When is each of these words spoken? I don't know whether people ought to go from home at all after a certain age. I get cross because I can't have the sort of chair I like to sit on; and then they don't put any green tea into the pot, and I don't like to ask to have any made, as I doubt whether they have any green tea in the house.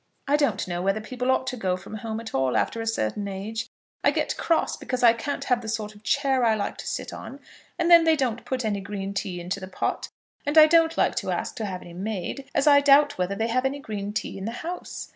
I 0.27 0.35
don't 0.35 0.67
know 0.67 0.81
whether 0.81 0.99
people 0.99 1.29
ought 1.29 1.45
to 1.45 1.55
go 1.55 1.77
from 1.77 1.97
home 1.97 2.19
at 2.19 2.33
all 2.33 2.57
after 2.57 2.81
a 2.81 2.87
certain 2.87 3.27
age. 3.27 3.69
I 4.03 4.09
get 4.09 4.35
cross 4.35 4.75
because 4.75 5.03
I 5.03 5.13
can't 5.13 5.43
have 5.43 5.61
the 5.61 5.67
sort 5.67 5.93
of 5.93 6.01
chair 6.01 6.43
I 6.43 6.55
like 6.55 6.77
to 6.77 6.87
sit 6.87 7.13
on; 7.13 7.39
and 7.77 7.91
then 7.91 8.03
they 8.03 8.15
don't 8.15 8.43
put 8.43 8.65
any 8.65 8.81
green 8.81 9.13
tea 9.13 9.39
into 9.39 9.59
the 9.59 9.67
pot, 9.67 10.09
and 10.43 10.57
I 10.57 10.65
don't 10.65 10.97
like 10.97 11.13
to 11.17 11.29
ask 11.29 11.55
to 11.57 11.65
have 11.65 11.83
any 11.83 11.93
made, 11.93 12.49
as 12.55 12.65
I 12.65 12.79
doubt 12.79 13.19
whether 13.19 13.35
they 13.35 13.49
have 13.49 13.63
any 13.63 13.77
green 13.77 14.11
tea 14.11 14.39
in 14.39 14.45
the 14.45 14.51
house. 14.65 15.09